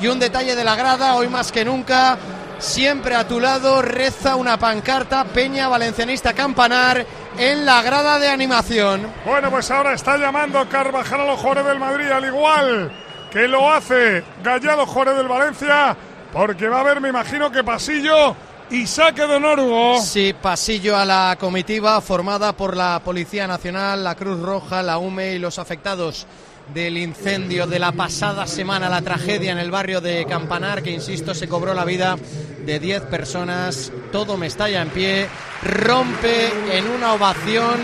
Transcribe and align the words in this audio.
Y 0.00 0.08
un 0.08 0.18
detalle 0.18 0.56
de 0.56 0.64
la 0.64 0.76
grada, 0.76 1.14
hoy 1.14 1.28
más 1.28 1.52
que 1.52 1.64
nunca, 1.64 2.16
siempre 2.58 3.14
a 3.14 3.28
tu 3.28 3.38
lado 3.38 3.82
reza 3.82 4.34
una 4.36 4.58
pancarta 4.58 5.24
Peña 5.24 5.68
Valencianista 5.68 6.32
Campanar 6.32 7.04
en 7.36 7.66
la 7.66 7.82
grada 7.82 8.18
de 8.18 8.28
animación. 8.28 9.06
Bueno, 9.26 9.50
pues 9.50 9.70
ahora 9.70 9.92
está 9.92 10.16
llamando 10.16 10.66
Carvajal 10.68 11.20
a 11.20 11.24
los 11.26 11.40
jugadores 11.40 11.66
del 11.66 11.78
Madrid, 11.78 12.10
al 12.10 12.24
igual 12.24 12.90
que 13.30 13.46
lo 13.46 13.70
hace 13.70 14.24
Gallado 14.42 14.86
Juárez 14.86 15.16
del 15.16 15.28
Valencia, 15.28 15.96
porque 16.32 16.68
va 16.68 16.78
a 16.78 16.80
haber, 16.80 17.00
me 17.00 17.10
imagino 17.10 17.50
que 17.52 17.62
pasillo 17.62 18.34
y 18.70 18.86
saque 18.86 19.26
de 19.26 19.34
honor, 19.34 19.60
Hugo. 19.60 20.00
Sí, 20.00 20.34
pasillo 20.40 20.96
a 20.96 21.04
la 21.04 21.36
comitiva 21.38 22.00
formada 22.00 22.54
por 22.54 22.76
la 22.76 23.00
Policía 23.04 23.46
Nacional, 23.46 24.02
la 24.02 24.14
Cruz 24.14 24.40
Roja, 24.40 24.82
la 24.82 24.98
UME 24.98 25.34
y 25.34 25.38
los 25.38 25.58
afectados 25.58 26.26
del 26.74 26.98
incendio 26.98 27.66
de 27.66 27.78
la 27.78 27.92
pasada 27.92 28.46
semana, 28.46 28.88
la 28.88 29.02
tragedia 29.02 29.52
en 29.52 29.58
el 29.58 29.70
barrio 29.70 30.00
de 30.00 30.24
Campanar, 30.26 30.82
que 30.82 30.90
insisto, 30.90 31.34
se 31.34 31.48
cobró 31.48 31.74
la 31.74 31.84
vida 31.84 32.16
de 32.64 32.78
10 32.78 33.02
personas. 33.02 33.92
Todo 34.12 34.36
me 34.36 34.46
estalla 34.46 34.82
en 34.82 34.90
pie, 34.90 35.28
rompe 35.62 36.50
en 36.72 36.88
una 36.88 37.14
ovación 37.14 37.80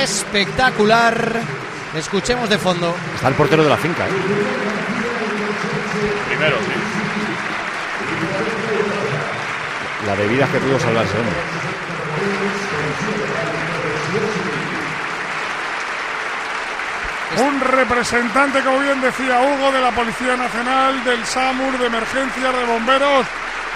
espectacular. 0.00 1.40
Escuchemos 1.96 2.48
de 2.48 2.58
fondo. 2.58 2.94
Está 3.14 3.28
el 3.28 3.34
portero 3.34 3.62
de 3.64 3.70
la 3.70 3.76
finca. 3.76 4.06
¿eh? 4.06 4.10
Primero, 6.28 6.56
sí. 6.58 6.72
La 10.06 10.14
bebida 10.14 10.46
que 10.48 10.58
pudo 10.58 10.78
salvar 10.78 11.04
ese 11.06 11.16
hombre. 11.16 11.34
Un 17.36 17.60
representante, 17.74 18.60
como 18.60 18.78
bien 18.80 19.00
decía 19.00 19.40
Hugo, 19.40 19.72
de 19.72 19.80
la 19.80 19.90
Policía 19.90 20.36
Nacional, 20.36 21.02
del 21.04 21.24
SAMUR, 21.24 21.78
de 21.78 21.86
emergencias, 21.86 22.56
de 22.56 22.64
bomberos, 22.64 23.26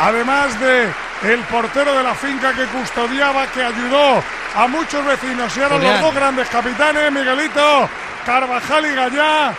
además 0.01 0.59
de 0.61 0.89
el 1.23 1.41
portero 1.45 1.97
de 1.97 2.03
la 2.03 2.15
finca 2.15 2.53
que 2.53 2.65
custodiaba, 2.67 3.47
que 3.49 3.63
ayudó 3.63 4.23
a 4.57 4.67
muchos 4.69 5.05
vecinos 5.05 5.57
y 5.57 5.61
eran 5.61 5.83
los 5.83 6.01
dos 6.01 6.15
grandes 6.15 6.49
capitanes, 6.49 7.11
Miguelito, 7.13 7.89
Carvajal 8.25 8.87
y 8.87 8.95
Gallá, 8.95 9.53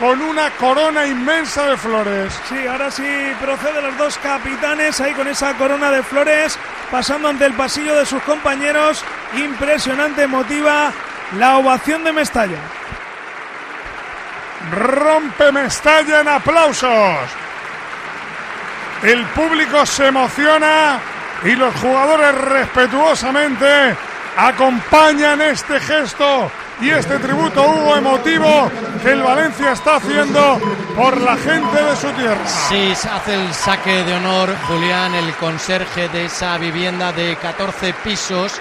con 0.00 0.20
una 0.20 0.50
corona 0.50 1.06
inmensa 1.06 1.66
de 1.66 1.76
flores. 1.76 2.38
Sí, 2.48 2.66
ahora 2.66 2.90
sí 2.90 3.04
procede 3.40 3.80
los 3.80 3.96
dos 3.96 4.18
capitanes 4.18 5.00
ahí 5.00 5.14
con 5.14 5.28
esa 5.28 5.54
corona 5.54 5.90
de 5.90 6.02
flores, 6.02 6.58
pasando 6.90 7.28
ante 7.28 7.46
el 7.46 7.54
pasillo 7.54 7.94
de 7.96 8.04
sus 8.04 8.22
compañeros. 8.22 9.04
Impresionante, 9.36 10.24
emotiva 10.24 10.92
la 11.38 11.56
ovación 11.58 12.04
de 12.04 12.12
Mestalla. 12.12 12.58
Rompe 14.70 15.52
Mestalla 15.52 16.20
en 16.20 16.28
aplausos. 16.28 17.18
El 19.02 19.24
público 19.26 19.84
se 19.86 20.06
emociona 20.08 20.98
y 21.44 21.54
los 21.54 21.74
jugadores 21.76 22.34
respetuosamente 22.34 23.96
acompañan 24.36 25.40
este 25.40 25.78
gesto 25.80 26.50
y 26.80 26.90
este 26.90 27.18
tributo 27.18 27.62
Hugo 27.62 27.96
emotivo 27.96 28.70
que 29.02 29.12
el 29.12 29.22
Valencia 29.22 29.72
está 29.72 29.96
haciendo 29.96 30.60
por 30.94 31.20
la 31.20 31.36
gente 31.36 31.82
de 31.82 31.96
su 31.96 32.08
tierra. 32.12 32.46
Sí, 32.68 32.92
hace 33.10 33.34
el 33.34 33.54
saque 33.54 34.04
de 34.04 34.14
honor, 34.14 34.54
Julián, 34.66 35.14
el 35.14 35.32
conserje 35.34 36.08
de 36.08 36.26
esa 36.26 36.58
vivienda 36.58 37.12
de 37.12 37.36
14 37.36 37.94
pisos, 38.04 38.60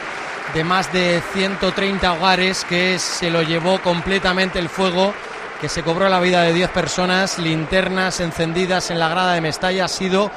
de 0.54 0.64
más 0.64 0.92
de 0.94 1.22
130 1.34 2.14
hogares, 2.14 2.66
que 2.66 3.00
se 3.00 3.30
lo 3.30 3.42
llevó 3.42 3.80
completamente 3.82 4.60
el 4.60 4.70
fuego, 4.70 5.14
que 5.62 5.70
se 5.70 5.84
cobró 5.84 6.10
la 6.10 6.20
vida 6.20 6.42
de 6.42 6.54
10 6.54 6.70
personas, 6.72 7.40
linternas 7.40 8.20
encendidas 8.20 8.92
en 8.92 9.00
la 9.00 9.10
grada 9.10 9.34
de 9.34 9.42
Mestalla. 9.42 9.86
Ha 9.86 9.90
sido 9.90 10.30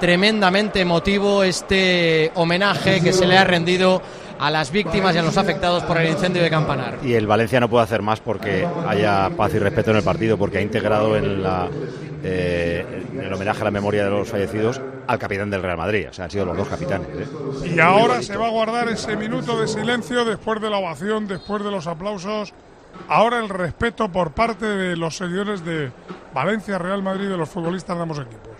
tremendamente 0.00 0.80
emotivo 0.80 1.44
este 1.44 2.32
homenaje 2.34 3.00
que 3.00 3.12
se 3.12 3.26
le 3.26 3.38
ha 3.38 3.44
rendido 3.44 4.02
a 4.40 4.50
las 4.50 4.72
víctimas 4.72 5.14
y 5.14 5.18
a 5.18 5.22
los 5.22 5.36
afectados 5.36 5.84
por 5.84 5.98
el 5.98 6.08
incendio 6.08 6.42
de 6.42 6.50
Campanar. 6.50 6.98
Y 7.04 7.14
el 7.14 7.28
Valencia 7.28 7.60
no 7.60 7.68
puede 7.68 7.84
hacer 7.84 8.02
más 8.02 8.18
porque 8.18 8.66
haya 8.88 9.30
paz 9.36 9.54
y 9.54 9.60
respeto 9.60 9.92
en 9.92 9.98
el 9.98 10.02
partido, 10.02 10.36
porque 10.36 10.58
ha 10.58 10.60
integrado 10.60 11.16
en, 11.16 11.44
la, 11.44 11.68
eh, 12.24 13.04
en 13.12 13.20
el 13.20 13.32
homenaje 13.32 13.60
a 13.60 13.64
la 13.64 13.70
memoria 13.70 14.04
de 14.04 14.10
los 14.10 14.28
fallecidos 14.28 14.80
al 15.06 15.18
capitán 15.20 15.48
del 15.50 15.62
Real 15.62 15.76
Madrid. 15.76 16.08
O 16.10 16.12
sea, 16.12 16.24
han 16.24 16.30
sido 16.32 16.46
los 16.46 16.56
dos 16.56 16.66
capitanes. 16.66 17.06
¿eh? 17.08 17.72
Y 17.76 17.78
ahora 17.78 18.20
se 18.22 18.36
va 18.36 18.48
a 18.48 18.50
guardar 18.50 18.88
ese 18.88 19.16
minuto 19.16 19.60
de 19.60 19.68
silencio 19.68 20.24
después 20.24 20.60
de 20.60 20.70
la 20.70 20.78
ovación, 20.78 21.28
después 21.28 21.62
de 21.62 21.70
los 21.70 21.86
aplausos. 21.86 22.52
Ahora 23.08 23.38
el 23.38 23.48
respeto 23.48 24.10
por 24.10 24.32
parte 24.32 24.66
de 24.66 24.96
los 24.96 25.16
seguidores 25.16 25.64
de 25.64 25.92
Valencia, 26.32 26.78
Real 26.78 27.02
Madrid, 27.02 27.28
de 27.28 27.36
los 27.36 27.48
futbolistas 27.48 27.96
de 27.96 28.02
ambos 28.02 28.18
equipos. 28.18 28.52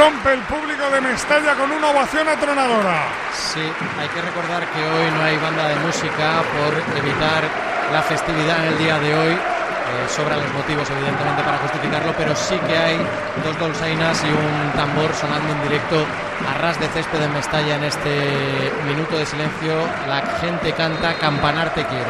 Rompe 0.00 0.32
el 0.32 0.40
público 0.48 0.88
de 0.88 0.98
Mestalla 1.02 1.52
con 1.56 1.70
una 1.70 1.90
ovación 1.90 2.26
atronadora. 2.26 3.04
Sí, 3.36 3.60
hay 3.60 4.08
que 4.08 4.22
recordar 4.22 4.64
que 4.72 4.80
hoy 4.80 5.10
no 5.12 5.22
hay 5.22 5.36
banda 5.36 5.68
de 5.68 5.76
música 5.76 6.40
por 6.56 6.72
evitar 6.96 7.44
la 7.92 8.00
festividad 8.00 8.64
en 8.64 8.72
el 8.72 8.78
día 8.78 8.98
de 8.98 9.14
hoy. 9.14 9.32
Eh, 9.34 10.08
sobran 10.08 10.40
los 10.40 10.54
motivos, 10.54 10.88
evidentemente, 10.88 11.42
para 11.42 11.58
justificarlo, 11.58 12.14
pero 12.16 12.34
sí 12.34 12.56
que 12.66 12.78
hay 12.78 12.96
dos 13.44 13.58
dolzainas 13.58 14.24
y 14.24 14.28
un 14.28 14.72
tambor 14.72 15.12
sonando 15.12 15.52
en 15.52 15.62
directo 15.68 16.06
a 16.48 16.56
ras 16.56 16.80
de 16.80 16.88
césped 16.88 17.20
en 17.20 17.34
Mestalla 17.34 17.76
en 17.76 17.84
este 17.84 18.72
minuto 18.88 19.18
de 19.18 19.26
silencio. 19.26 19.84
La 20.08 20.22
gente 20.40 20.72
canta 20.72 21.12
Campanar 21.20 21.74
te 21.74 21.84
quiero. 21.84 22.08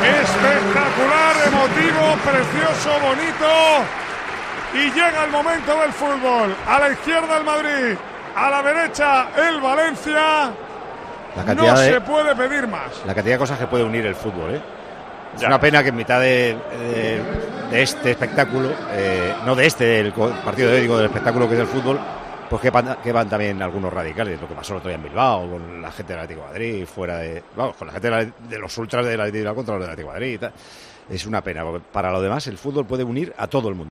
Espectacular, 0.00 1.36
emotivo, 1.44 2.16
precioso, 2.24 2.88
bonito. 3.04 4.07
Y 4.74 4.90
llega 4.90 5.24
el 5.24 5.30
momento 5.30 5.78
del 5.80 5.92
fútbol. 5.92 6.54
A 6.66 6.78
la 6.78 6.90
izquierda 6.90 7.38
el 7.38 7.44
Madrid, 7.44 7.96
a 8.36 8.50
la 8.50 8.62
derecha 8.62 9.28
el 9.36 9.60
Valencia. 9.60 10.50
La 11.36 11.44
cantidad, 11.44 11.74
No 11.74 11.80
de, 11.80 11.92
se 11.92 12.00
puede 12.00 12.34
pedir 12.36 12.66
más. 12.66 13.02
la 13.06 13.14
cantidad 13.14 13.34
de 13.36 13.38
cosas 13.38 13.58
que 13.58 13.66
puede 13.66 13.84
unir 13.84 14.04
el 14.06 14.14
fútbol. 14.14 14.54
¿eh? 14.54 14.60
Es 15.36 15.42
una 15.42 15.60
pena 15.60 15.82
que 15.82 15.90
en 15.90 15.96
mitad 15.96 16.20
de, 16.20 16.56
de- 16.78 17.22
de 17.70 17.82
este 17.82 18.12
espectáculo, 18.12 18.70
eh, 18.92 19.34
no 19.44 19.54
de 19.54 19.66
este, 19.66 19.84
del 19.84 20.12
partido 20.12 20.70
de 20.70 20.80
digo, 20.80 20.96
del 20.96 21.06
espectáculo 21.06 21.46
que 21.48 21.54
es 21.54 21.60
el 21.60 21.66
fútbol, 21.66 22.00
pues 22.48 22.62
que 22.62 22.70
van, 22.70 22.96
que 23.04 23.12
van 23.12 23.28
también 23.28 23.60
algunos 23.62 23.92
radicales, 23.92 24.40
lo 24.40 24.48
que 24.48 24.54
pasó 24.54 24.72
el 24.72 24.78
otro 24.78 24.88
día 24.88 24.96
en 24.96 25.02
Bilbao, 25.02 25.50
con 25.50 25.82
la 25.82 25.92
gente 25.92 26.14
del 26.14 26.22
Atlético 26.22 26.46
de 26.46 26.52
Madrid, 26.52 26.86
fuera 26.86 27.18
de. 27.18 27.42
Vamos, 27.54 27.76
con 27.76 27.86
la 27.88 27.92
gente 27.92 28.10
de, 28.10 28.16
la- 28.16 28.24
de 28.48 28.58
los 28.58 28.76
ultras 28.78 29.04
del 29.04 29.20
Atlético 29.20 29.50
de 29.50 29.54
contra 29.54 29.74
los 29.74 29.82
del 29.82 29.90
Atlético 29.90 30.08
de 30.08 30.14
Madrid 30.14 30.34
y 30.34 30.38
tal. 30.38 30.52
Es 31.10 31.24
una 31.26 31.42
pena, 31.42 31.62
porque 31.62 31.84
para 31.92 32.10
lo 32.10 32.20
demás 32.22 32.46
el 32.48 32.58
fútbol 32.58 32.86
puede 32.86 33.04
unir 33.04 33.32
a 33.36 33.46
todo 33.46 33.68
el 33.68 33.74
mundo. 33.74 33.86